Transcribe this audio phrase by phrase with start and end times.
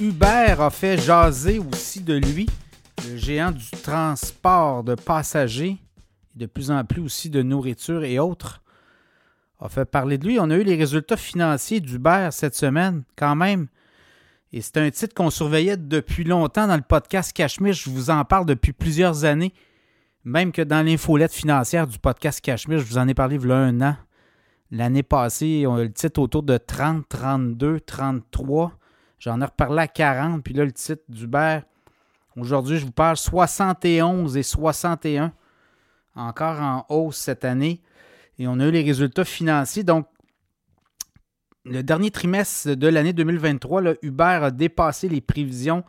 [0.00, 2.46] Uber a fait jaser aussi de lui,
[3.06, 5.76] le géant du transport de passagers,
[6.34, 8.62] de plus en plus aussi de nourriture et autres,
[9.60, 10.40] a fait parler de lui.
[10.40, 13.66] On a eu les résultats financiers d'Uber cette semaine, quand même.
[14.54, 17.74] Et c'est un titre qu'on surveillait depuis longtemps dans le podcast Cachemire.
[17.74, 19.52] Je vous en parle depuis plusieurs années.
[20.24, 23.52] Même que dans l'infolette financière du podcast Cachemire, je vous en ai parlé il y
[23.52, 23.96] a un an.
[24.70, 28.79] L'année passée, on a le titre autour de 30, 32, 33.
[29.20, 31.60] J'en ai reparlé à 40, puis là, le titre d'Uber,
[32.36, 35.32] aujourd'hui, je vous parle 71 et 61,
[36.16, 37.82] encore en hausse cette année.
[38.38, 39.84] Et on a eu les résultats financiers.
[39.84, 40.06] Donc,
[41.66, 45.84] le dernier trimestre de l'année 2023, là, Uber a dépassé les prévisions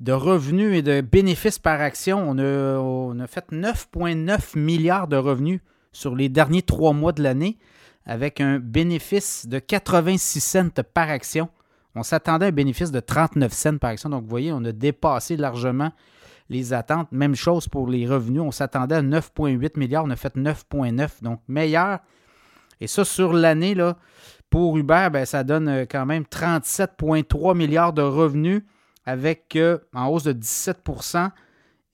[0.00, 2.28] de revenus et de bénéfices par action.
[2.28, 5.60] On a fait 9,9 milliards de revenus
[5.92, 7.56] sur les derniers trois mois de l'année,
[8.04, 11.48] avec un bénéfice de 86 cents par action.
[11.94, 14.10] On s'attendait à un bénéfice de 39 cents par action.
[14.10, 15.92] Donc, vous voyez, on a dépassé largement
[16.48, 17.10] les attentes.
[17.12, 18.42] Même chose pour les revenus.
[18.42, 20.04] On s'attendait à 9,8 milliards.
[20.04, 21.22] On a fait 9,9.
[21.22, 22.00] Donc, meilleur.
[22.80, 23.76] Et ça, sur l'année,
[24.50, 28.62] pour Uber, ben, ça donne euh, quand même 37,3 milliards de revenus
[29.06, 31.30] avec euh, en hausse de 17%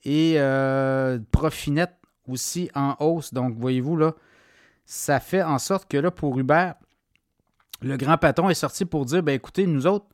[0.03, 1.91] et euh, profit net
[2.27, 3.33] aussi en hausse.
[3.33, 4.13] Donc, voyez-vous, là,
[4.85, 6.71] ça fait en sorte que là, pour Uber,
[7.81, 10.05] le grand patron est sorti pour dire ben écoutez, nous autres,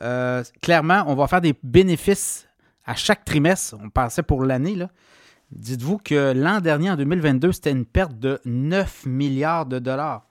[0.00, 2.48] euh, clairement, on va faire des bénéfices
[2.84, 3.76] à chaque trimestre.
[3.82, 4.76] On pensait pour l'année.
[5.50, 10.26] Dites-vous que l'an dernier, en 2022, c'était une perte de 9 milliards de dollars.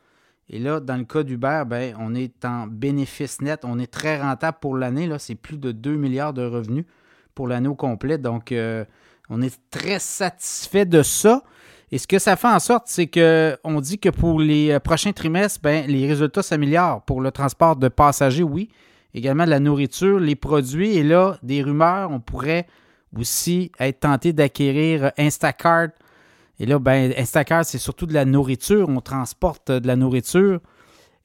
[0.49, 3.61] Et là, dans le cas d'Uber, ben, on est en bénéfice net.
[3.63, 5.09] On est très rentable pour l'année.
[5.19, 6.85] C'est plus de 2 milliards de revenus
[7.35, 8.17] pour l'année au complet.
[8.17, 8.83] Donc, euh,
[9.29, 11.43] on est très satisfait de ça.
[11.91, 15.11] Et ce que ça fait en sorte, c'est qu'on dit que pour les euh, prochains
[15.11, 17.01] trimestres, ben, les résultats s'améliorent.
[17.03, 18.69] Pour le transport de passagers, oui.
[19.13, 20.95] Également de la nourriture, les produits.
[20.95, 22.65] Et là, des rumeurs, on pourrait
[23.17, 25.89] aussi être tenté d'acquérir Instacart.
[26.59, 28.87] Et là, ben, Instacart, c'est surtout de la nourriture.
[28.87, 30.61] On transporte de la nourriture.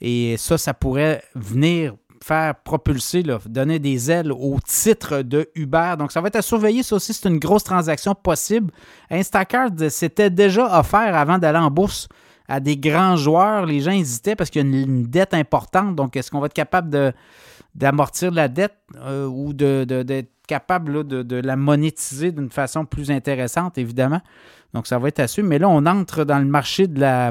[0.00, 5.94] Et ça, ça pourrait venir faire propulser, donner des ailes au titre de Uber.
[5.98, 6.82] Donc, ça va être à surveiller.
[6.82, 8.72] Ça aussi, c'est une grosse transaction possible.
[9.10, 12.08] Instacart, c'était déjà offert avant d'aller en bourse
[12.48, 13.66] à des grands joueurs.
[13.66, 15.96] Les gens hésitaient parce qu'il y a une, dette importante.
[15.96, 17.14] Donc, est-ce qu'on va être capable
[17.74, 24.20] d'amortir la dette euh, ou d'être capable de, la monétiser d'une façon plus intéressante, évidemment?
[24.74, 25.48] Donc, ça va être à suivre.
[25.48, 27.30] Mais là, on entre dans le marché de la,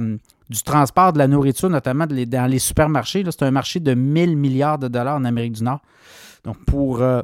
[0.49, 3.23] du transport de la nourriture, notamment dans les supermarchés.
[3.25, 5.81] C'est un marché de 1000 milliards de dollars en Amérique du Nord.
[6.43, 7.21] Donc, pour euh,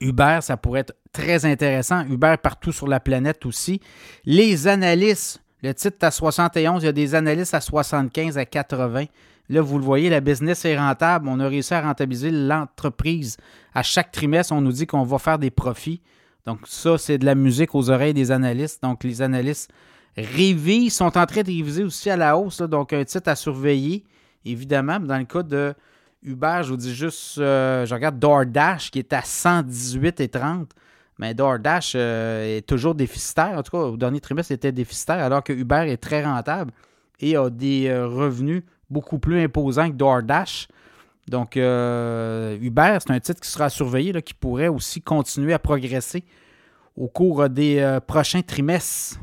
[0.00, 2.06] Uber, ça pourrait être très intéressant.
[2.06, 3.80] Uber partout sur la planète aussi.
[4.24, 9.04] Les analystes, le titre à 71, il y a des analystes à 75, à 80.
[9.50, 11.28] Là, vous le voyez, la business est rentable.
[11.28, 13.36] On a réussi à rentabiliser l'entreprise.
[13.74, 16.00] À chaque trimestre, on nous dit qu'on va faire des profits.
[16.46, 18.82] Donc, ça, c'est de la musique aux oreilles des analystes.
[18.82, 19.70] Donc, les analystes
[20.16, 24.04] Révis sont en train de réviser aussi à la hausse, donc un titre à surveiller,
[24.44, 24.98] évidemment.
[24.98, 25.74] Dans le cas de
[26.22, 30.70] Uber, je vous dis juste, euh, je regarde DoorDash qui est à 118,30.
[31.20, 33.58] Mais DoorDash euh, est toujours déficitaire.
[33.58, 36.72] En tout cas, au dernier trimestre, c'était déficitaire, alors que Uber est très rentable
[37.20, 40.68] et a des euh, revenus beaucoup plus imposants que DoorDash.
[41.28, 46.24] Donc, Uber, c'est un titre qui sera surveillé, qui pourrait aussi continuer à progresser
[46.96, 49.18] au cours des prochains trimestres.